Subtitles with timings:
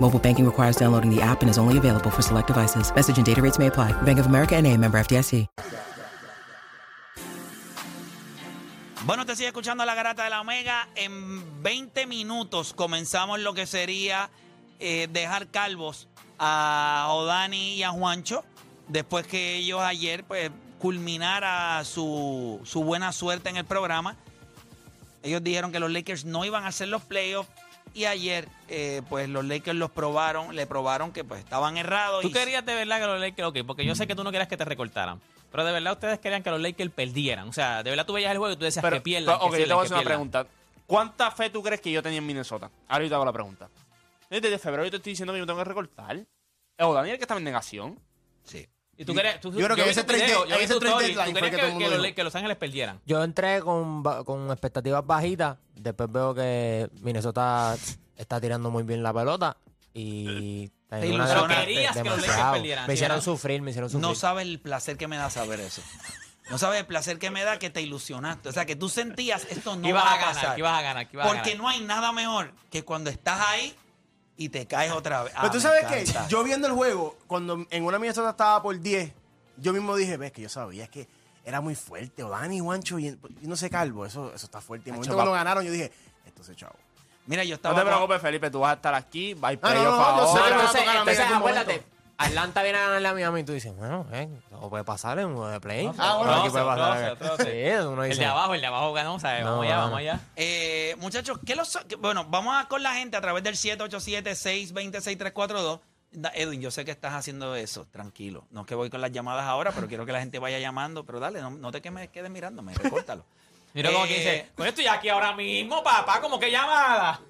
[0.00, 2.92] Mobile banking requires downloading the app and is only available for select devices.
[2.94, 3.92] Message and data rates may apply.
[4.02, 5.46] Bank of America and a member FDIC.
[9.06, 10.88] Bueno, te sigue escuchando la garata de la Omega.
[10.94, 14.30] En 20 minutos comenzamos lo que sería
[14.78, 16.06] eh, dejar calvos
[16.38, 18.44] a Odani y a Juancho.
[18.88, 24.16] Después que ellos ayer pues culminara su, su buena suerte en el programa.
[25.22, 27.50] Ellos dijeron que los Lakers no iban a hacer los playoffs.
[27.92, 32.22] Y ayer, eh, pues los Lakers los probaron, le probaron que pues estaban errados.
[32.22, 34.30] Tú y- querías de verdad que los Lakers, ok, porque yo sé que tú no
[34.30, 35.20] querías que te recortaran.
[35.50, 37.48] Pero de verdad ustedes querían que los Lakers perdieran.
[37.48, 39.36] O sea, de verdad tú veías el juego y tú decías Pero, que pierdan.
[39.38, 40.30] pero, ok, que yo te voy a hacer una pierdan.
[40.30, 40.46] pregunta.
[40.86, 42.70] ¿Cuánta fe tú crees que yo tenía en Minnesota?
[42.88, 43.68] Ahora yo te hago la pregunta.
[44.28, 46.24] Desde febrero yo te estoy diciendo que yo tengo que recortar.
[46.78, 47.98] ¿O Daniel que estaba en negación?
[48.44, 48.66] Sí.
[49.00, 52.02] Y tú querías, tú, Yo creo que ese trade- deadline tú fue querías que los,
[52.02, 52.14] dijo.
[52.14, 53.00] que los Ángeles perdieran.
[53.06, 55.56] Yo entré con, con expectativas bajitas.
[55.74, 57.76] Después veo que Minnesota
[58.16, 59.56] está tirando muy bien la pelota.
[59.94, 60.68] Y.
[60.90, 64.06] Te Querías que los Lakers perdieran, Me ¿sí, hicieron sufrir, me hicieron sufrir.
[64.08, 65.82] No sabes el placer que me da saber eso.
[66.50, 68.48] No sabes el placer que me da que te ilusionaste.
[68.48, 70.54] O sea, que tú sentías esto no Que ibas va a a ganar, pasar.
[70.56, 71.62] que ibas a ganar, que ibas a Porque ganar.
[71.62, 73.72] no hay nada mejor que cuando estás ahí
[74.40, 75.34] y te caes otra vez.
[75.36, 78.80] Ah, Pero tú sabes que yo viendo el juego, cuando en una Minnesota estaba por
[78.80, 79.12] 10,
[79.58, 81.06] yo mismo dije, ves que yo sabía, es que
[81.44, 82.22] era muy fuerte.
[82.22, 84.88] O Dani, Juancho y, y no sé, Calvo, eso, eso está fuerte.
[84.88, 85.92] Y en el momento cuando ganaron, yo dije,
[86.24, 86.74] esto se chavo.
[87.26, 87.74] Mira, yo No estaba.
[87.74, 90.32] te con- preocupes, Felipe, tú vas a estar aquí, va a ir Ah, no, no,
[90.32, 90.46] sé ahora.
[90.56, 91.82] a Entonces, entonces acuérdate.
[92.22, 95.26] Atlanta viene a ganarle a Miami y tú dices, bueno, eh, todo puede pasar en
[95.26, 95.90] un juego de play.
[95.98, 96.34] Ah, bueno.
[96.34, 97.12] Aquí puede pasar.
[97.12, 97.46] otro, otro.
[97.46, 97.52] Sí,
[97.86, 99.80] uno El de abajo, el de abajo ganó, o sea, No, vamos allá, no.
[99.82, 100.20] vamos allá.
[100.36, 105.80] Eh, muchachos, ¿qué los, bueno, vamos a con la gente a través del 787-626-342.
[106.12, 108.44] Da- Edwin, yo sé que estás haciendo eso, tranquilo.
[108.50, 111.04] No es que voy con las llamadas ahora, pero quiero que la gente vaya llamando.
[111.04, 113.24] Pero dale, no, no te que me quedes mirándome, recórtalo.
[113.74, 117.20] Mira como Eh, que dice, con esto ya aquí ahora mismo, papá, como que llamada.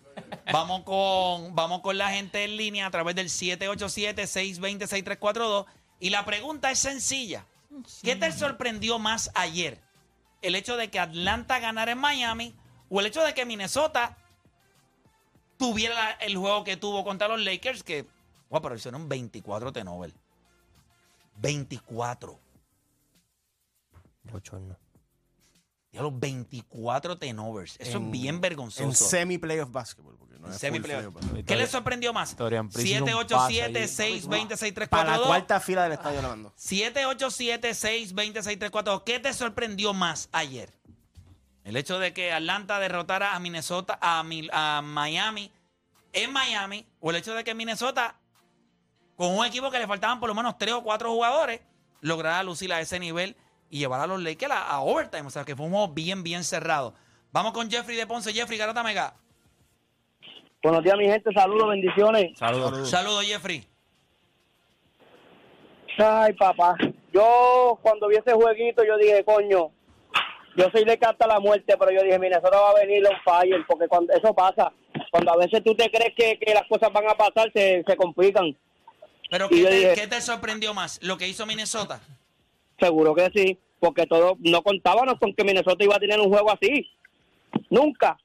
[0.53, 5.67] Vamos con, vamos con la gente en línea a través del 787-620-6342.
[6.01, 7.45] Y la pregunta es sencilla.
[8.03, 9.81] ¿Qué te sorprendió más ayer?
[10.43, 12.55] ¿El hecho de que Atlanta ganara en Miami
[12.89, 14.17] o el hecho de que Minnesota
[15.59, 17.83] tuviera la- el juego que tuvo contra los Lakers?
[17.83, 18.07] Que,
[18.49, 20.15] wow, pero hicieron 24 T-Nobel.
[21.37, 22.39] 24.
[24.25, 24.77] bochorno.
[25.93, 27.75] Ya los 24 T-Novers.
[27.81, 29.09] Eso En- es bien En vergonzoso.
[29.09, 30.17] semi-playoff basketball.
[30.17, 30.99] Porque no es full Semi-playoff.
[31.01, 31.45] playoff basketball.
[31.45, 32.37] ¿Qué le sorprendió más?
[32.37, 33.73] Torian Prince hizo un pase ahí.
[33.75, 34.89] 787-620-6342.
[34.89, 36.53] Para la cuarta fila del estadio le mandó.
[36.57, 39.03] 787-620-6342.
[39.05, 40.73] ¿Qué te sorprendió más ayer?
[41.65, 45.51] El hecho de que Atlanta derrotara a Minnesota, a, Mil- a Miami,
[46.13, 48.17] en Miami, o el hecho de que Minnesota,
[49.17, 51.61] con un equipo que le faltaban por lo menos tres o cuatro jugadores,
[52.01, 53.37] lograra lucir a ese nivel
[53.71, 55.27] y llevar a los Lakers a, a overtime.
[55.27, 56.93] O sea, que fue un juego bien, bien cerrado.
[57.33, 58.33] Vamos con Jeffrey de Ponce.
[58.33, 59.15] Jeffrey, Garata Mega.
[60.63, 61.33] Buenos días, mi gente.
[61.33, 62.39] Saludos, bendiciones.
[62.39, 62.91] Saludos.
[62.91, 63.65] Saludos, Jeffrey.
[65.99, 66.77] Ay, papá.
[67.13, 69.71] Yo, cuando vi ese jueguito, yo dije, coño,
[70.57, 73.65] yo soy de hasta la muerte, pero yo dije, Minnesota va a venir on fire,
[73.69, 74.73] porque cuando eso pasa,
[75.11, 77.97] cuando a veces tú te crees que, que las cosas van a pasar, se, se
[77.97, 78.57] complican.
[79.31, 81.01] Pero ¿qué yo te, dije- qué te sorprendió más?
[81.03, 82.01] ¿Lo que hizo Minnesota?
[82.81, 86.51] Seguro que sí, porque todos no contábamos con que Minnesota iba a tener un juego
[86.51, 86.91] así.
[87.69, 88.17] Nunca.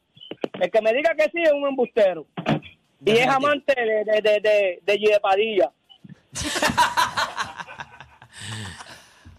[0.59, 2.25] El que me diga que sí es un embustero.
[3.05, 5.71] Y es amante de, de, de, de, de Gide Padilla.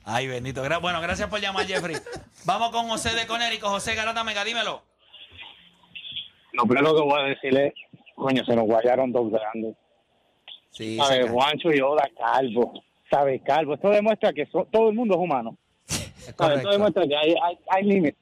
[0.05, 0.63] Ay, bendito.
[0.81, 1.97] Bueno, gracias por llamar, Jeffrey.
[2.45, 3.69] Vamos con José de Conérico.
[3.69, 4.83] José Garata Mega, dímelo.
[6.53, 7.75] Lo primero que voy a decirle,
[8.15, 9.75] coño, se nos guayaron dos grandes.
[10.71, 11.29] Sí, ¿Sabes?
[11.29, 12.73] Juancho y Oda, Calvo.
[13.11, 13.41] ¿Sabes?
[13.43, 13.75] Calvo.
[13.75, 15.57] Esto demuestra que so- todo el mundo es humano.
[15.89, 18.21] Esto demuestra que hay, hay, hay límites.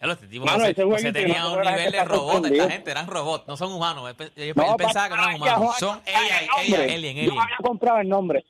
[0.00, 3.48] los tipos Mano, no se, no un nivel gente de robot, esta gente eran robots,
[3.48, 4.14] no son humanos.
[4.36, 5.76] Él, No, pensaba que no eran humanos.
[5.78, 6.82] Son AI, hombre.
[6.84, 6.94] AI.
[6.94, 7.40] Alien, Yo alien.
[7.40, 8.44] había comprado el nombre.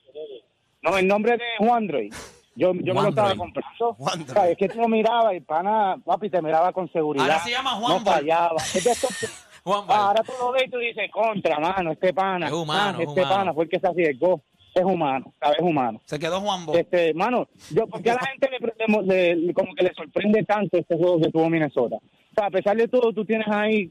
[0.81, 2.13] No, el nombre de Juan Android.
[2.55, 3.95] Yo, yo me lo estaba comprando.
[3.99, 7.25] O sea, es que tú lo mirabas y pana, papi, te miraba con seguridad.
[7.25, 8.55] Ahora se llama Juan No fallaba.
[8.61, 9.97] Es de estos- Juan Val.
[9.99, 12.47] ahora tú lo ves y tú dices, contra, mano, este pana.
[12.47, 13.35] Es humano, ah, es este humano.
[13.35, 14.41] pana fue el que se arriesgó.
[14.77, 15.57] Es humano, ¿sabes?
[15.59, 16.01] Es humano.
[16.05, 16.73] Se quedó Juanbo.
[16.75, 20.77] Este, mano, yo, porque a la gente le, le- le- como que le sorprende tanto
[20.77, 21.95] este juego que tuvo Minnesota.
[21.95, 23.89] O sea, a pesar de todo, tú tienes ahí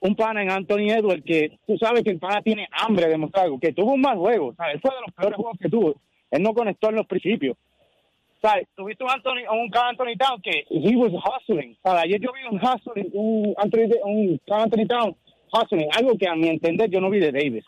[0.00, 3.46] un pana en Anthony Edwards que tú sabes que el pana tiene hambre de mostrar
[3.46, 4.80] algo, que tuvo un mal juego, ¿sabes?
[4.80, 5.94] Fue de los peores juegos que tuvo.
[6.30, 7.56] Él no conectó en los principios.
[8.42, 8.68] ¿Sabes?
[8.76, 11.76] Tuviste un Anthony, un Carl Anthony Town que he was hustling.
[11.82, 12.04] ¿Sabes?
[12.04, 15.16] Ayer yo vi un hustling, un Anthony, un Carl Anthony Town
[15.52, 17.64] hustling, algo que a mi entender yo no vi de Davis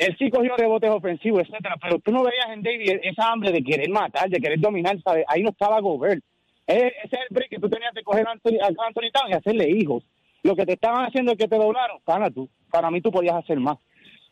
[0.00, 3.62] él sí cogió rebotes ofensivos, etcétera, pero tú no veías en David esa hambre de
[3.62, 5.26] querer matar, de querer dominar, ¿sabes?
[5.28, 6.24] Ahí no estaba Gobert.
[6.66, 9.34] Ese es el break que tú tenías que coger a Anthony, a Anthony Town y
[9.34, 10.02] hacerle hijos.
[10.42, 12.48] Lo que te estaban haciendo es que te doblaron, para tú.
[12.70, 13.76] Para mí tú podías hacer más.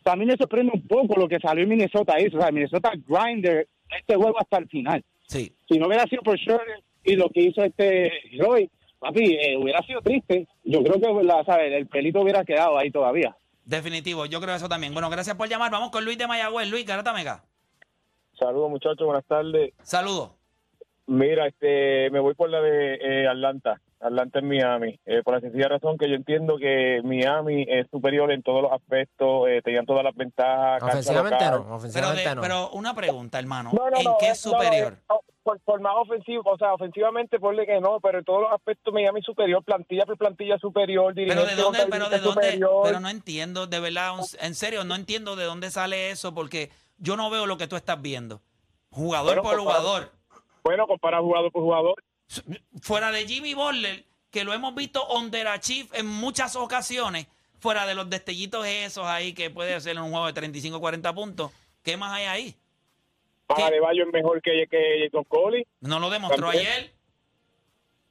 [0.03, 3.69] También me sorprende un poco lo que salió en Minnesota eso, o sea, Minnesota grinder
[3.95, 5.05] este juego hasta el final.
[5.27, 5.53] Sí.
[5.69, 9.83] Si no hubiera sido por Schroeder y lo que hizo este Roy, papi, eh, hubiera
[9.83, 10.47] sido triste.
[10.65, 11.75] Yo creo que la, ¿sabes?
[11.75, 13.37] el pelito hubiera quedado ahí todavía.
[13.79, 14.95] Definitivo, yo creo eso también.
[14.95, 15.71] Bueno, gracias por llamar.
[15.71, 16.71] Vamos con Luis de Mayagüez.
[16.71, 17.45] Luis, Garata Mega.
[18.39, 19.75] Saludos muchachos, buenas tardes.
[19.83, 20.31] Saludos.
[21.07, 25.41] Mira, este, me voy por la de eh, Atlanta, Atlanta en Miami, eh, por la
[25.41, 29.85] sencilla razón que yo entiendo que Miami es superior en todos los aspectos, eh, tenían
[29.85, 30.83] todas las ventajas.
[30.83, 32.41] Ofensivamente no, Pero, ofensivamente de- no.
[32.43, 33.71] pero una pregunta, hermano.
[33.75, 34.93] No, no, ¿En no, qué eh, es no, no, superior?
[34.95, 38.43] eh, no, por, por más ofensivo, o sea, ofensivamente ponle que no, pero en todos
[38.43, 43.01] los aspectos Miami superior, plantilla por plantilla superior, Pero de dónde, pero de dónde, pero
[43.01, 47.31] no entiendo, de verdad, en serio, no entiendo de dónde sale eso, porque yo no
[47.31, 48.43] veo lo que tú estás viendo.
[48.91, 50.13] Jugador Bueno, por compara- jugador.
[50.65, 51.95] Bueno, compara jugador por jugador.
[52.83, 57.27] Fuera de Jimmy Butler, que lo hemos visto underachieve en muchas ocasiones,
[57.59, 61.15] fuera de los destellitos esos ahí que puede hacer en un juego de 35 40
[61.15, 61.53] puntos,
[61.83, 62.57] ¿qué más hay ahí?
[63.57, 63.63] ¿Qué?
[63.63, 65.67] Adebayo es mejor que, que Jason Collins.
[65.81, 66.67] No lo demostró También.
[66.67, 66.93] ayer.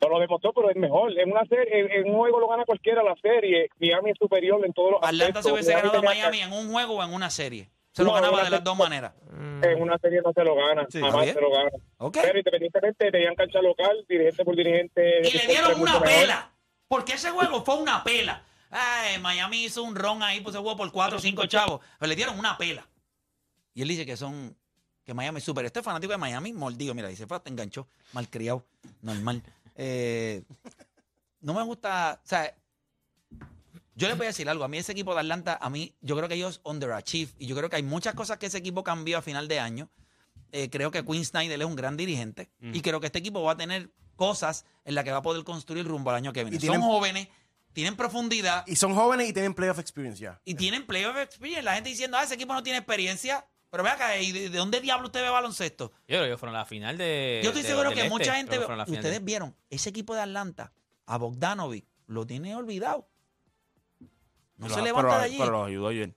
[0.02, 1.18] No lo demostró, pero es mejor.
[1.20, 3.70] En una serie, en, en un juego lo gana cualquiera la serie.
[3.80, 5.52] Miami es superior en todos los Atlanta se aspectos.
[5.54, 7.70] hubiese Miami ganado a Miami en un juego o en una serie.
[7.94, 9.14] Se lo No, ganaba de las dos maneras.
[9.62, 10.86] que En una serie no se lo gana.
[10.88, 11.34] Sí, jamás bien.
[11.34, 11.72] se lo gana.
[12.14, 15.22] Pero independientemente tenían cancha local, dirigente por dirigente.
[15.28, 16.08] Y le dieron una mejor.
[16.08, 16.52] pela.
[16.88, 18.44] Porque ese juego fue una pela.
[18.70, 21.82] Ay, Miami hizo un ron ahí, pues se jugó por cuatro o cinco chavos.
[21.98, 22.88] Pero le dieron una pela.
[23.74, 24.56] Y él dice que son.
[25.08, 25.64] Que Miami es súper.
[25.66, 27.88] Este fanático de Miami, mordido, mira, dice, fue, te enganchó.
[28.12, 28.66] Malcriado.
[29.02, 29.42] Normal.
[29.76, 30.44] Eh,
[31.40, 32.20] no me gusta.
[32.22, 32.54] O sea,
[33.96, 34.66] yo les voy a decir algo.
[34.66, 37.32] A mí ese equipo de Atlanta, a mí, yo creo que ellos underachieve.
[37.40, 39.90] Y yo creo que hay muchas cosas que ese equipo cambió a final de año.
[40.52, 42.50] Eh, creo que Quinn Snyder es un gran dirigente.
[42.62, 45.44] Y creo que este equipo va a tener cosas en las que va a poder
[45.46, 46.58] construir rumbo al año que viene.
[46.58, 47.30] Y tienen- Son jóvenes,
[47.72, 50.42] tienen profundidad Y son jóvenes y tienen playoff experience ya.
[50.44, 51.62] y tienen playoff experience.
[51.64, 53.46] La gente diciendo, ah, ese equipo no tiene experiencia.
[53.78, 55.92] Pero ve acá, ¿y de, de dónde diablo usted ve baloncesto?
[56.08, 57.42] Yo creo que fueron a la final de.
[57.44, 58.10] Yo estoy de- seguro que este.
[58.10, 58.58] mucha Creo gente.
[58.92, 60.74] Ustedes de- vieron, ese equipo de Atlanta,
[61.06, 63.08] a Bogdanovic, lo tiene olvidado.
[64.00, 64.08] No
[64.66, 65.38] Pero- se levanta pero, de allí.
[65.38, 66.16] Pero los ayudó ayer.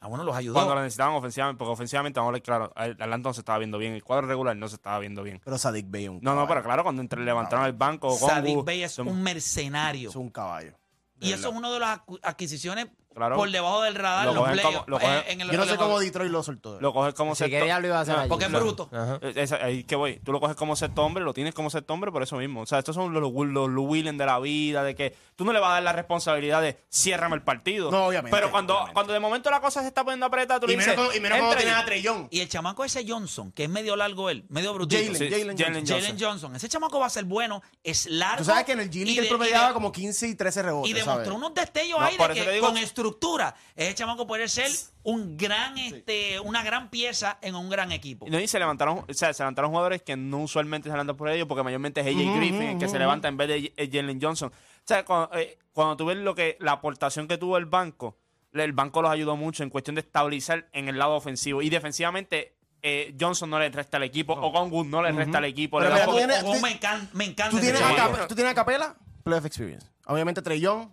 [0.00, 0.54] ah, bueno, los ayudó.
[0.54, 3.76] Cuando lo necesitaban ofensivamente, porque ofensivamente, vamos a ver, claro, Atlanta no se estaba viendo
[3.76, 3.92] bien.
[3.92, 5.38] El cuadro regular no se estaba viendo bien.
[5.44, 8.64] Pero Sadik Bey es un No, no, pero claro, cuando entre, levantaron el banco, Sadik
[8.64, 10.08] Bey es son- un mercenario.
[10.08, 10.72] Es un caballo.
[11.20, 11.38] y verdad.
[11.40, 13.36] eso es una de las adquisiciones Claro.
[13.36, 15.56] por debajo del radar, Lo los cogen playoffs, como- lo eh, cogen- en el- Yo
[15.58, 16.80] no sé cómo Detroit lo soltó.
[16.80, 18.28] lo coges como Si sexto- quería lo iba a hacer allí.
[18.28, 18.88] Porque es bruto.
[18.92, 19.18] Ajá.
[19.22, 20.18] Eh, esa- ahí que voy.
[20.24, 22.62] Tú lo coges como sexto hombre, lo tienes como sexto hombre por eso mismo.
[22.62, 25.44] O sea, estos son los, los, los Lou Williams de la vida, de que tú
[25.44, 27.90] no le vas a dar la responsabilidad de ciérrame el partido.
[27.90, 28.94] No, obviamente, Pero cuando, obviamente.
[28.94, 30.96] cuando de momento la cosa se está poniendo apretada, tú le Y menos dices.
[30.98, 31.98] cuando- y menos cuando "Entra tienes ahí".
[31.98, 32.28] a Young.
[32.30, 35.00] Y el chamaco ese Johnson, que es medio largo él, medio brutito.
[35.02, 36.00] Jalen, Sí, Jalen Jalen Johnson.
[36.00, 36.56] Jalen Johnson.
[36.56, 38.38] Ese chamaco va a ser bueno, es largo.
[38.38, 40.28] Tú sabes que en el G y League él de- promediaba y de- como 15
[40.28, 40.90] y 13 rebotes.
[40.90, 41.36] Y demostró ¿sabes?
[41.36, 44.48] unos destellos No, ahí por de eso que te digo- con estructura, ese chamaco puede
[44.48, 44.70] ser
[45.02, 48.26] un gran, este, una gran pieza en un gran equipo.
[48.28, 51.28] No, y se levantaron, o sea, se levantaron jugadores que no usualmente se levantan por
[51.28, 54.20] ellos, porque mayormente es AJ Griffin el que se levanta en vez de eh, Jalen
[54.20, 54.50] Johnson.
[54.50, 58.16] O sea, cuando, eh, cuando tú ves lo que, la aportación que tuvo el banco,
[58.52, 61.62] el banco los ayudó mucho en cuestión de estabilizar en el lado ofensivo.
[61.62, 65.44] Y defensivamente, eh, Johnson no le resta al equipo, o Gongu no le resta al
[65.46, 65.78] equipo.
[65.78, 68.96] Pero le da tienes- me, encan- me encanta ¿Tú tienes, a ¿Tú tienes a Capela?
[69.24, 69.86] Playoff experience.
[70.06, 70.88] Obviamente Trey Young,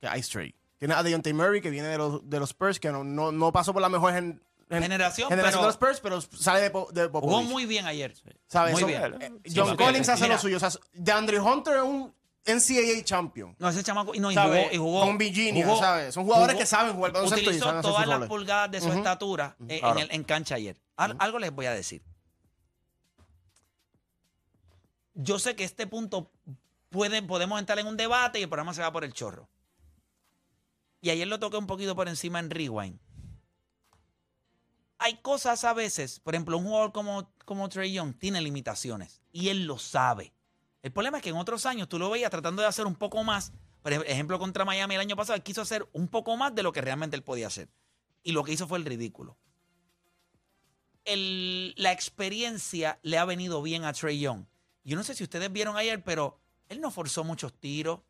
[0.00, 0.54] que Ice Trey.
[0.78, 3.52] Tienes a Deontay Murray, que viene de los, de los Spurs, que no, no, no
[3.52, 6.68] pasó por la mejor gen- gen- Generación, generación pero- de los Spurs, pero sale de,
[6.68, 6.72] de
[7.06, 7.48] Jugó Popovich.
[7.48, 8.14] muy bien ayer.
[8.48, 8.72] ¿Sabes?
[8.74, 9.02] Muy bien.
[9.20, 10.56] eh, John Collins hace mira, lo suyo.
[10.56, 12.12] O sea, DeAndre Hunter es un
[12.46, 13.56] NCAA champion.
[13.58, 14.14] No, ese chamaco.
[14.14, 15.00] Y, no, y jugó, y jugó.
[15.02, 16.12] Con Virginia, jugó- ¿sabes?
[16.12, 18.92] Son jugadores jugó- que saben jugar baloncesto y Utilizó saben todas las pulgadas de su
[18.92, 20.76] estatura eh, en, el, en cancha ayer.
[20.96, 22.02] Al- Algo les voy a decir.
[25.14, 26.30] Yo sé que este punto
[26.90, 29.48] puede, podemos entrar en un debate y el programa se va por el chorro.
[31.04, 32.98] Y ayer lo toqué un poquito por encima en Rewind.
[34.98, 39.50] hay cosas a veces, por ejemplo, un jugador como, como Trey Young tiene limitaciones y
[39.50, 40.32] él lo sabe.
[40.82, 43.22] El problema es que en otros años tú lo veías tratando de hacer un poco
[43.22, 43.52] más.
[43.82, 46.72] Por ejemplo, contra Miami el año pasado, él quiso hacer un poco más de lo
[46.72, 47.68] que realmente él podía hacer.
[48.22, 49.36] Y lo que hizo fue el ridículo.
[51.04, 54.46] El- la experiencia le ha venido bien a Trey Young.
[54.84, 58.00] Yo no sé si ustedes vieron ayer, pero él no forzó muchos tiros.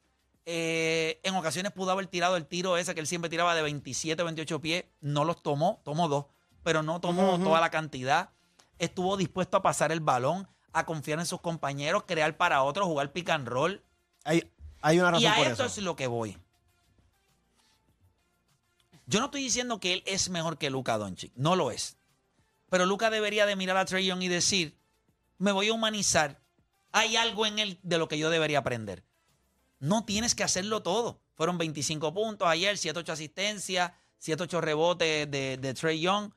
[0.46, 4.22] Eh, en ocasiones pudo haber tirado el tiro ese que él siempre tiraba de 27,
[4.22, 4.84] 28 pies.
[5.00, 6.26] No los tomó, tomó dos,
[6.62, 8.30] pero no tomó toda la cantidad.
[8.78, 13.12] Estuvo dispuesto a pasar el balón, a confiar en sus compañeros, crear para otros, jugar
[13.12, 13.82] pick and roll.
[14.24, 15.80] Hay, hay una razón Y a por esto eso.
[15.80, 16.36] es lo que voy.
[19.06, 21.32] Yo no estoy diciendo que él es mejor que Luka Doncic.
[21.36, 21.96] No lo es.
[22.70, 24.76] Pero Luka debería de mirar a Trey Young y decir,
[25.38, 26.40] me voy a humanizar.
[26.92, 29.04] Hay algo en él de lo que yo debería aprender.
[29.78, 31.20] No tienes que hacerlo todo.
[31.34, 36.30] Fueron 25 puntos ayer, 7-8 asistencias, 7-8 rebotes de, de Trey Young.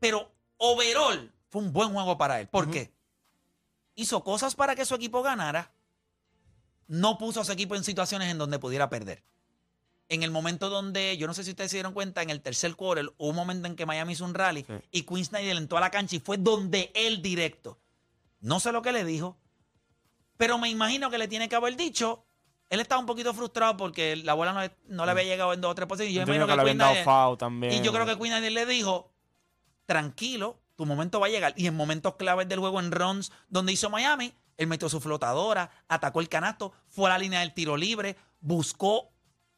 [0.00, 2.48] Pero overall fue un buen juego para él.
[2.48, 2.92] ¿Por qué?
[3.94, 5.72] Hizo cosas para que su equipo ganara.
[6.86, 9.22] No puso a su equipo en situaciones en donde pudiera perder.
[10.08, 12.74] En el momento donde, yo no sé si ustedes se dieron cuenta, en el tercer
[12.76, 14.72] quarter hubo un momento en que Miami hizo un rally Sí.
[14.90, 17.78] y Quinn Snyder entró a la cancha y fue donde él directo.
[18.40, 19.36] No sé lo que le dijo,
[20.38, 22.24] pero me imagino que le tiene que haber dicho.
[22.70, 25.60] Él estaba un poquito frustrado porque la bola no, le- no le había llegado en
[25.60, 26.14] dos o tres posiciones.
[26.14, 27.72] Yo Entiendo imagino que que Snyder- foul también.
[27.72, 29.10] y yo creo que Quinn Snyder le dijo,
[29.86, 31.54] tranquilo, tu momento va a llegar.
[31.56, 35.70] Y en momentos claves del juego, en runs donde hizo Miami, él metió su flotadora,
[35.88, 39.10] atacó el canasto, fue a la línea del tiro libre, buscó.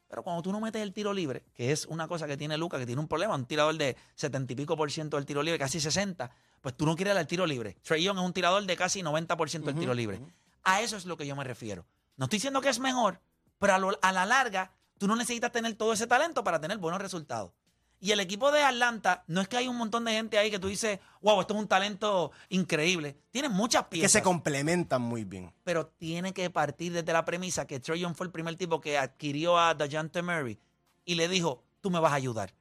[0.08, 2.78] Pero cuando tú no metes el tiro libre, que es una cosa que tiene Luca,
[2.78, 5.58] que tiene un problema, un tirador de 70 y pico por ciento del tiro libre,
[5.58, 7.76] casi 60, pues tú no quieres el tiro libre.
[7.82, 10.20] Trey Young es un tirador de casi 90 por ciento del tiro libre.
[10.64, 11.86] A eso es lo que yo me refiero.
[12.20, 13.18] No estoy diciendo que es mejor,
[13.58, 16.76] pero a, lo- a la larga, tú no necesitas tener todo ese talento para tener
[16.76, 17.50] buenos resultados.
[17.98, 20.58] Y el equipo de Atlanta, no es que hay un montón de gente ahí que
[20.58, 23.16] tú dices, wow, esto es un talento increíble.
[23.30, 24.12] Tienen muchas Que piezas.
[24.12, 25.50] se complementan muy bien.
[25.64, 28.98] pero tiene que partir desde la premisa que Troy Young fue el primer tipo que
[28.98, 30.58] adquirió a DeJounte Murray
[31.06, 32.52] y le dijo, tú me vas a ayudar.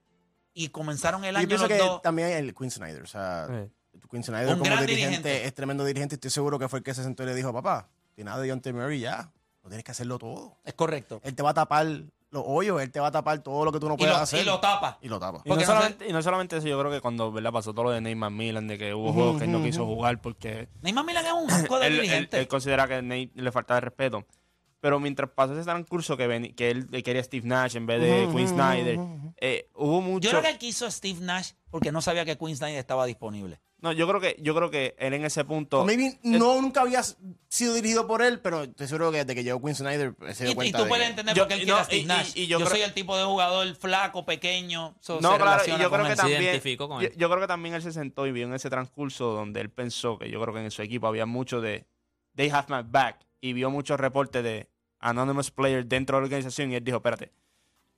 [0.54, 2.02] Y comenzaron el Y yo año pienso los que dos.
[2.02, 3.02] también hay el Quinn Snyder.
[3.04, 3.48] O sea,
[4.10, 5.46] Quinn Snyder Un como dirigente, dirigente.
[5.46, 6.16] es tremendo dirigente.
[6.16, 8.50] Estoy seguro que fue el que se sentó y le dijo, papá, tiene nada de
[8.50, 8.72] John T.
[8.74, 9.32] Murray ya.
[9.64, 10.58] No tienes que hacerlo todo.
[10.64, 11.20] Es correcto.
[11.24, 11.86] Él te va a tapar
[12.32, 14.22] los hoyos, él te va a tapar todo lo que tú no Y puedes lo,
[14.22, 14.42] hacer.
[14.42, 15.00] y lo tapa.
[15.02, 15.42] Y lo tapa.
[15.46, 17.52] Y no, solamente, y no solamente eso, yo creo que cuando ¿verdad?
[17.52, 20.22] pasó todo lo de Neymar Milan, de que hubo juegos que él no quiso jugar
[20.22, 22.40] porque Neymar Milan es un asco de él, él- dirigente.
[22.40, 24.26] él considera que a Nate le faltaba de respeto.
[24.82, 28.30] Pero mientras pasó ese transcurso que, ven- que él quería Steve Nash en vez de
[28.34, 28.98] Quinn Snyder,
[29.42, 30.26] eh, hubo mucho...
[30.26, 33.06] Yo creo que él quiso a Steve Nash porque no sabía que Quinn Snyder estaba
[33.06, 33.60] disponible.
[33.82, 35.84] No, yo creo que yo creo que él en ese punto...
[35.86, 37.02] Maybe no nunca había
[37.50, 40.46] sido dirigido por él, pero estoy seguro que desde que llegó Quinn Snyder él se
[40.46, 41.80] dio Y, y cuenta tú de puedes que- entender Yo- por qué él no, quiere
[41.82, 42.32] a Steve y- y- Nash.
[42.36, 44.96] y yo yo soy el tipo de jugador flaco, pequeño.
[45.02, 46.18] so No, claro, y yo creo que él.
[46.18, 46.42] También.
[46.42, 47.14] identificó con yo, él.
[47.18, 50.18] yo creo que también él se sentó y vio en ese transcurso donde él pensó
[50.18, 51.86] que yo creo que en su equipo había mucho de
[52.36, 54.70] They have my back y vio muchos reportes de
[55.00, 57.32] anonymous players dentro de la organización y él dijo, espérate,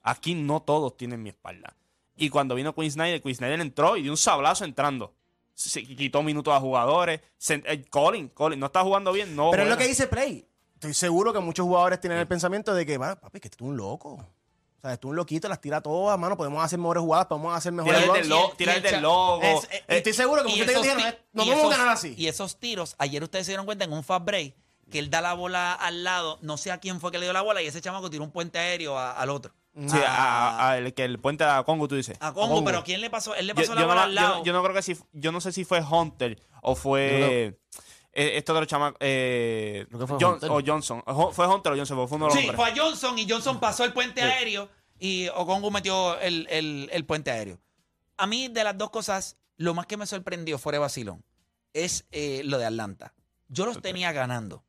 [0.04, 1.76] aquí no todos tienen mi espalda.
[2.16, 5.14] Y cuando vino Quinn Snyder, Quinn Snyder entró y dio un sablazo entrando.
[5.54, 7.22] Se quitó minutos a jugadores.
[7.38, 9.52] Se- eh, Colin, Colin, no está jugando bien, no.
[9.52, 10.46] Pero es lo que dice Play.
[10.76, 13.78] Estoy seguro que muchos jugadores tienen el pensamiento de que, va, papi, que tú un
[13.78, 14.14] loco.
[14.14, 16.36] O sea, tú un loquito, las tira todas, mano.
[16.36, 18.24] Podemos hacer mejores jugadas, podemos hacer mejores Tira goles.
[18.24, 19.42] del, lo- tira y el del logo.
[19.44, 22.16] Es- eh, Eh, estoy seguro que muchos esos dijeron, "Eh, no podemos ganar así.
[22.18, 24.56] Y esos tiros, ayer ustedes se dieron cuenta en un fast break
[24.92, 27.34] que él da la bola al lado, no sé a quién fue que le dio
[27.34, 29.54] la bola y ese chamaco tiró un puente aéreo a- al otro.
[29.76, 30.12] sí, a-
[30.60, 32.16] a- a el que el puente a Congo, tú dices.
[32.20, 32.66] A Congo, Congo.
[32.66, 33.34] pero ¿quién le pasó?
[33.34, 34.44] Él le pasó yo la no, bola la- al yo- lado.
[34.44, 37.58] yo no creo que si, yo no sé si fue Hunter o fue
[38.14, 40.50] eh, este otro chamaco, eh, Creo que fue John- Hunter.
[40.52, 41.04] o Johnson.
[41.32, 42.56] Fue Hunter o Johnson, porque fue uno de los sí, hombres.
[42.56, 44.70] fue a Johnson y Johnson pasó el puente aéreo
[45.00, 47.58] y Okongu metió el, el- el puente aéreo.
[48.18, 51.24] A mí, de las dos cosas, lo más que me sorprendió fuera de vacilón
[51.74, 53.14] es eh, lo de Atlanta.
[53.48, 54.64] Yo los tenía ganando,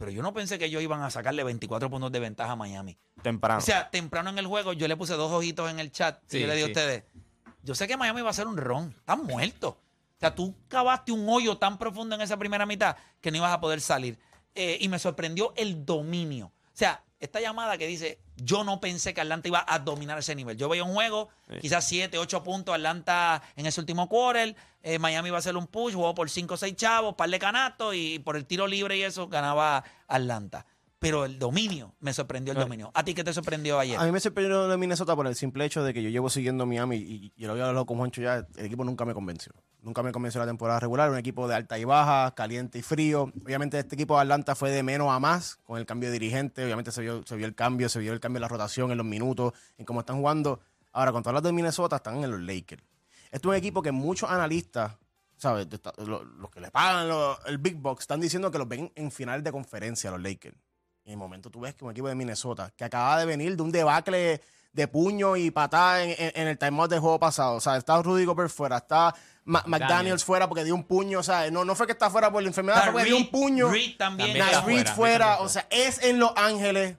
[0.00, 2.96] pero yo no pensé que ellos iban a sacarle 24 puntos de ventaja a Miami.
[3.20, 3.58] Temprano.
[3.58, 6.30] O sea, temprano en el juego, yo le puse dos ojitos en el chat y
[6.30, 6.70] Sí, yo le dije sí.
[6.70, 7.04] a ustedes,
[7.62, 9.74] yo sé que Miami va a ser un ron, están muertos.
[9.74, 13.52] O sea, tú cavaste un hoyo tan profundo en esa primera mitad que no ibas
[13.52, 14.18] a poder salir.
[14.54, 16.46] Eh, y me sorprendió el dominio.
[16.46, 20.34] O sea, esta llamada que dice, yo no pensé que Atlanta iba a dominar ese
[20.34, 20.56] nivel.
[20.56, 21.28] Yo veía un juego,
[21.60, 25.66] quizás 7, 8 puntos, Atlanta en ese último quarter, eh, Miami iba a hacer un
[25.66, 28.96] push, jugó por 5 o 6 chavos, par de canastos y por el tiro libre
[28.96, 30.64] y eso ganaba Atlanta.
[30.98, 32.90] Pero el dominio, me sorprendió el dominio.
[32.94, 33.98] ¿A ti qué te sorprendió ayer?
[33.98, 36.66] A mí me sorprendió de Minnesota por el simple hecho de que yo llevo siguiendo
[36.66, 39.52] Miami y, y lo había hablado con Juancho ya, el equipo nunca me convenció.
[39.82, 43.32] Nunca me convenció la temporada regular, un equipo de alta y baja, caliente y frío.
[43.44, 46.64] Obviamente este equipo de Atlanta fue de menos a más con el cambio de dirigente,
[46.64, 48.98] obviamente se vio, se vio el cambio, se vio el cambio de la rotación en
[48.98, 50.60] los minutos, en cómo están jugando.
[50.92, 52.82] Ahora, cuando hablas de Minnesota, están en los Lakers.
[53.24, 54.96] Este es un equipo que muchos analistas,
[55.36, 55.66] ¿sabes?
[55.96, 57.08] Los que le pagan
[57.46, 60.56] el Big Box, están diciendo que los ven en finales de conferencia, los Lakers.
[61.04, 63.56] Y en el momento tú ves que un equipo de Minnesota, que acaba de venir
[63.56, 67.54] de un debacle de puño y patada en, en- en el timeout del juego pasado.
[67.56, 71.18] O sea, está Rudy Gobert fuera, está Ma- McDaniels fuera porque dio un puño.
[71.18, 73.30] O sea, no, no fue que está fuera por la enfermedad, fue porque dio un
[73.30, 73.68] puño.
[73.70, 76.96] Reed también También está fuera, o sea, es en Los Ángeles.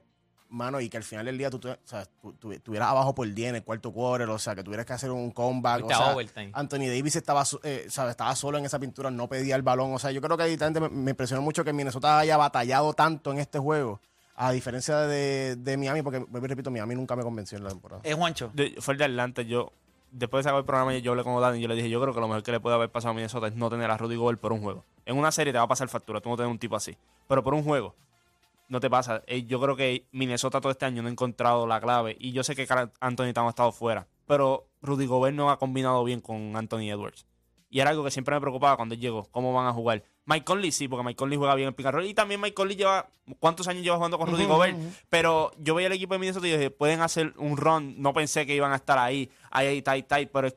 [0.50, 3.26] Mano, y que al final del día tú, o sea, tú- tú- estuvieras abajo por
[3.32, 5.86] 10 en el cuarto quarter, o sea, que tuvieras que hacer un comeback.
[5.86, 6.14] O sea.
[6.54, 9.94] Anthony Davis estaba, eh, sabe, estaba solo en esa pintura, no pedía el balón.
[9.94, 13.38] O sea, yo creo que me, me impresionó mucho que Minnesota haya batallado tanto en
[13.40, 14.02] este juego,
[14.36, 18.02] a diferencia de, de Miami, porque, y repito, Miami nunca me convenció en la temporada.
[18.04, 18.52] Es Juancho.
[18.54, 19.42] De- fue el de Atlanta.
[19.44, 19.72] Yo,
[20.12, 22.14] después de sacar el programa, yo hablé con Odani y yo le dije, yo creo
[22.14, 24.16] que lo mejor que le puede haber pasado a Minnesota es no tener a Rudy
[24.16, 24.84] Gobert por un juego.
[25.06, 26.96] En una serie te va a pasar factura, tú no tienes un tipo así.
[27.28, 27.96] Pero por un juego,
[28.70, 29.22] no te pasa.
[29.28, 32.16] Eh, Yo creo que Minnesota todo este año no ha encontrado la clave.
[32.20, 34.08] Y yo sé que Carl Anthony Towns ha estado fuera.
[34.28, 37.26] Pero Rudy Gobert no ha combinado bien con Anthony Edwards.
[37.74, 40.04] Y era algo que siempre me preocupaba cuando él llegó, cómo van a jugar.
[40.26, 42.06] Mike Conley sí, porque Mike Conley juega bien el pick and roll.
[42.06, 43.08] Y también Mike Conley lleva,
[43.40, 44.78] ¿cuántos años lleva jugando con Rudy Gobert?
[45.08, 47.96] Pero yo veía el equipo de Minnesota y dije, pueden hacer un run.
[48.02, 50.30] No pensé que iban a estar ahí, ahí, ahí, tight, tight.
[50.34, 50.56] Pero es,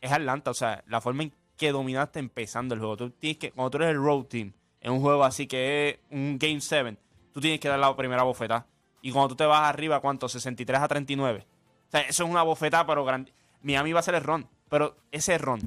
[0.00, 2.96] es Atlanta, o sea, la forma en que dominaste empezando el juego.
[2.96, 5.98] Tú tienes que, cuando tú eres el road team, en un juego así que es
[6.10, 6.96] un Game 7,
[7.34, 8.68] tú tienes que dar la primera bofetada.
[9.02, 10.28] Y cuando tú te vas arriba, ¿cuánto?
[10.28, 11.44] 63 a 39.
[11.88, 13.32] O sea, eso es una bofetada, pero grande.
[13.62, 14.48] Miami va a ser el ron.
[14.68, 15.60] Pero ese ron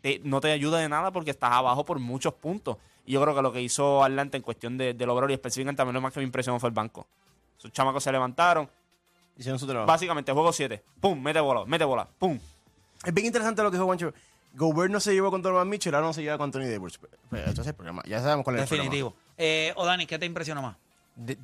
[0.00, 2.76] te- no te ayuda de nada porque estás abajo por muchos puntos.
[3.06, 5.78] Y yo creo que lo que hizo Atlanta en cuestión de, del overall y específicamente
[5.78, 7.06] también lo más que me impresionó fue el banco.
[7.58, 8.68] Esos chamacos se levantaron.
[9.36, 9.86] Hicieron su trabajo.
[9.86, 10.82] Básicamente, juego 7.
[11.00, 12.38] Pum, mete bola, mete bola, pum.
[13.04, 14.12] Es bien interesante lo que dijo Juancho.
[14.54, 16.98] Gobert no se llevó con Donovan Mitchell, ahora no se lleva con Anthony Davis.
[17.30, 18.84] Pero Entonces el problema, ya sabemos cuál es el problema.
[18.90, 19.14] Definitivo.
[19.38, 20.76] Eh, Odani, ¿qué te impresionó más?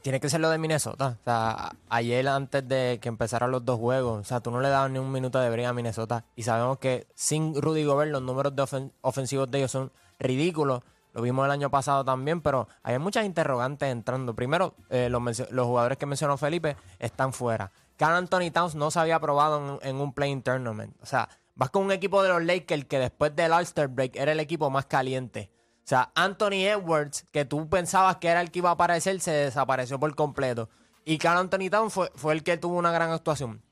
[0.02, 1.18] Tiene que ser lo de Minnesota.
[1.20, 4.68] O sea, ayer antes de que empezaran los dos juegos, o sea, tú no le
[4.70, 6.24] dabas ni un minuto de brea a Minnesota.
[6.34, 10.82] Y sabemos que sin Rudy Gobert los números de ofen- ofensivos de ellos son ridículos.
[11.12, 14.34] Lo vimos el año pasado también, pero hay muchas interrogantes entrando.
[14.34, 17.70] Primero, eh, los, los jugadores que mencionó Felipe están fuera.
[17.96, 20.94] Carl Anthony Towns no se había probado en, en un playing tournament.
[21.02, 24.32] O sea, vas con un equipo de los Lakers que después del All-Star Break era
[24.32, 25.50] el equipo más caliente.
[25.86, 29.30] O sea, Anthony Edwards, que tú pensabas que era el que iba a aparecer, se
[29.30, 30.68] desapareció por completo.
[31.04, 33.62] Y Carl Anthony Towns fue, fue el que tuvo una gran actuación.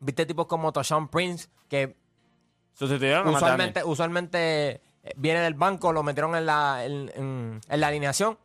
[0.00, 1.96] Viste tipos como Toshawn Prince, que
[3.36, 4.80] usualmente, usualmente eh,
[5.16, 8.36] viene del banco, lo metieron en la, en, en- en la alineación,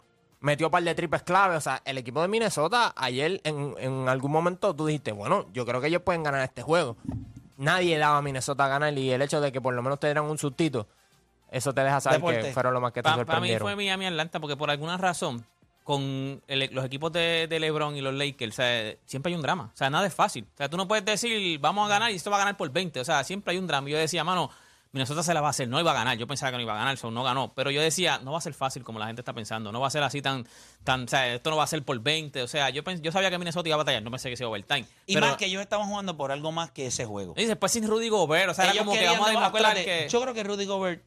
[0.42, 1.56] metió un par de triples clave.
[1.56, 5.66] O sea, el equipo de Minnesota ayer en, en algún momento tú dijiste, bueno, yo
[5.66, 6.96] creo que ellos pueden ganar este juego.
[7.58, 10.06] Nadie daba a Minnesota a ganar y el hecho de que por lo menos te
[10.08, 10.88] dieran un sustito,
[11.52, 12.42] eso te deja saber Deporte.
[12.42, 13.66] que fueron los más que te Para mí sorprendieron.
[13.66, 15.46] fue Miami Atlanta porque por alguna razón
[15.84, 19.42] con el- los equipos de, de LeBron y los Lakers, o sea, siempre hay un
[19.44, 19.70] drama.
[19.74, 20.46] O sea, nada es fácil.
[20.56, 22.72] O sea, tú no puedes decir, vamos a ganar y esto va a ganar por
[22.72, 23.00] 20.
[23.00, 23.88] O sea, siempre hay un drama.
[23.88, 24.50] Yo decía, mano,
[24.94, 25.68] Minnesota se la va a hacer.
[25.68, 26.18] No iba a ganar.
[26.18, 27.52] Yo pensaba que no iba a ganar, so no ganó.
[27.54, 29.72] Pero yo decía, no va a ser fácil como la gente está pensando.
[29.72, 30.48] No va a ser así tan,
[30.84, 32.42] tan, o sea, esto no va a ser por 20.
[32.42, 34.02] O sea, yo, pens- yo sabía que Minnesota iba a batallar.
[34.02, 34.86] No pensé que sea overtime.
[35.06, 37.36] Y Pero- más que ellos estaban jugando por algo más que ese juego.
[37.38, 38.50] Y después sin Rudy Gobert.
[38.50, 40.08] O sea, era como que vamos a que...
[40.10, 41.04] Yo creo que Rudy Gobert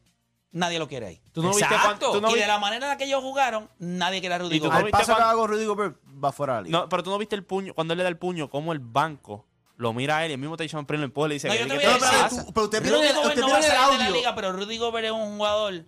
[0.51, 1.21] nadie lo quiere ahí.
[1.31, 3.21] ¿Tú no viste cuánto- tú no y vi- de la manera en la que ellos
[3.21, 4.77] jugaron, nadie quiere a Rudy ¿Y tú Gobert.
[4.79, 6.79] Al viste paso que cuando- hago Rudy Gobert va fuera de la liga.
[6.79, 8.79] No, pero tú no viste el puño, cuando él le da el puño, como el
[8.79, 9.45] banco
[9.77, 11.53] lo mira a él y el mismo Tyson Prince lo empuja y le dice No,
[11.53, 12.45] que yo te ¿qué voy a te decir- pasa?
[12.45, 13.97] tú- pero usted vieron Rudy el- Gobert usted no va a vieron el salir de
[13.99, 14.17] la audio.
[14.19, 15.85] liga, pero Rudy Gobert es un jugador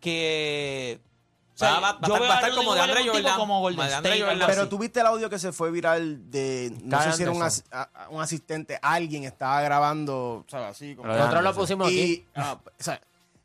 [0.00, 1.00] que...
[1.54, 2.80] o sea, Va- va- va a yo estar- veo va a estar Rudy como de
[2.80, 3.38] Gobert Andre un tipo Jordan.
[3.38, 4.36] como Golden De Andre State, Jordan.
[4.36, 4.70] algo Pero así.
[4.70, 7.42] tú viste el audio que se fue viral de, no Kyle sé si era un,
[7.42, 7.64] Anderson.
[7.70, 10.68] as- a- a- un asistente, alguien estaba grabando, ¿sabes?
[10.70, 11.08] Así como...
[11.12, 12.26] Nosotros lo pusimos y, aquí.
[12.36, 13.00] ah, o sea,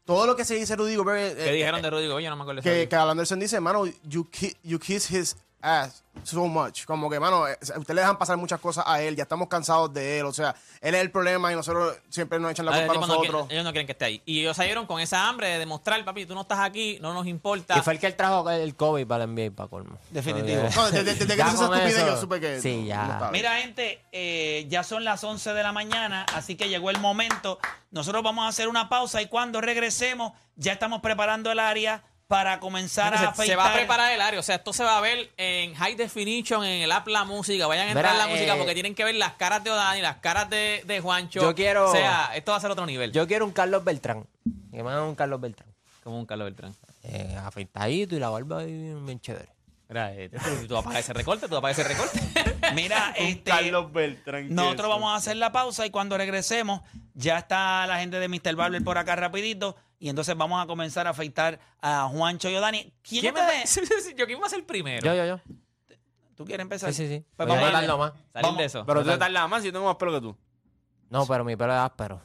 [0.05, 1.35] todo lo que se dice Rudy Gobert...
[1.37, 2.23] ¿Qué eh, dijeron eh, de Rudy Gobert?
[2.23, 2.61] Yo no me acuerdo.
[2.61, 2.89] de que, eso.
[2.89, 6.85] que Al Anderson dice, mano, you, ki- you kiss his ass so much.
[6.85, 9.91] Como que, mano, eh, usted le dejan pasar muchas cosas a él, ya estamos cansados
[9.93, 10.25] de él.
[10.25, 12.95] O sea, él es el problema y nosotros siempre nos echan la Ah, culpa a
[12.95, 13.47] tipo no nosotros.
[13.49, 14.21] ellos no quieren que esté ahí.
[14.25, 17.25] Y ellos salieron con esa hambre de demostrar, papi, tú no estás aquí, no nos
[17.25, 17.77] importa.
[17.77, 19.97] Y fue el que él trajo el COVID para el NBA para colmo.
[20.11, 20.63] Definitivo.
[20.75, 23.19] No, desde, desde que hizo esa estupidez eso, yo supe que sí, ya.
[23.19, 23.31] no.
[23.31, 27.57] Mira, gente, eh, ya son las 11 de la mañana, así que llegó el momento.
[27.91, 32.59] Nosotros vamos a hacer una pausa y cuando regresemos ya estamos preparando el área para
[32.59, 33.45] comenzar a se, afeitar.
[33.45, 35.93] se va a preparar el área, o sea, esto se va a ver en high
[35.95, 37.67] definition, en el app La Música.
[37.67, 40.01] Vayan a entrar en la música eh, porque tienen que ver las caras de Odani,
[40.01, 41.41] las caras de, de Juancho.
[41.41, 43.11] Yo quiero- O sea, esto va a ser otro nivel.
[43.11, 44.25] Yo quiero un Carlos Beltrán.
[44.71, 45.67] Que me un Carlos Beltrán.
[46.03, 46.75] Como un Carlos Beltrán.
[47.03, 49.49] Eh, afeitadito y la barba bien, chévere.
[49.89, 50.31] Mira, eh,
[50.67, 52.19] tú, a pagar ese recorte, tú vas a pagar ese recorte.
[52.73, 54.53] Mira, este, Carlos Beltrán.
[54.53, 56.81] nosotros vamos a hacer la pausa y cuando regresemos
[57.13, 58.55] ya está la gente de Mr.
[58.55, 62.93] Barber por acá rapidito y entonces vamos a comenzar a afeitar a Juancho y Odani.
[63.01, 63.41] ¿Quién ¿Quién me
[64.17, 65.01] Yo quién va a ser primero.
[65.01, 65.39] Yo, yo, yo.
[66.35, 66.93] ¿Tú quieres empezar?
[66.93, 67.25] Sí, sí, sí.
[67.37, 68.11] Pues a vamos a más.
[68.33, 68.57] Salir Vamos.
[68.57, 68.85] de eso.
[68.85, 70.37] Pero tú te tardas más y yo tengo más pelo que tú.
[71.09, 72.21] No, pero mi pelo es áspero.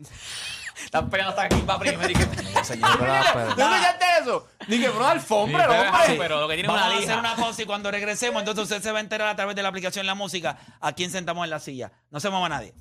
[0.84, 2.10] Están peleando hasta aquí para primero.
[2.10, 4.48] y que- ¿Tú escuchaste eso?
[4.66, 6.16] Dije, bro, alfombra, Sí, el pero- hombre.
[6.18, 8.82] pero lo que tiene Vamos una a hacer una pausa y cuando regresemos, entonces usted
[8.82, 11.50] se va a enterar a través de la aplicación La Música a quién sentamos en
[11.50, 11.92] la silla.
[12.10, 12.74] No se mueva nadie.